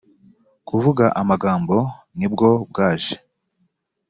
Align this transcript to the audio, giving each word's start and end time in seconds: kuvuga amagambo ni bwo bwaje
kuvuga 0.67 1.05
amagambo 1.21 1.75
ni 2.17 2.27
bwo 2.31 2.49
bwaje 2.69 3.15